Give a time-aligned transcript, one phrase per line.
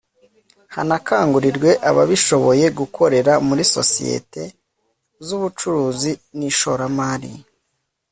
[0.75, 4.41] hanakangurirwe ababishoboye gukorera muri sosiyete
[5.25, 7.31] z'ubucuruzi n'ishoramari